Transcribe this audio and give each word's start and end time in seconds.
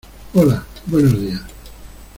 Hola, 0.33 0.65
buenos 0.87 1.13
días. 1.21 1.41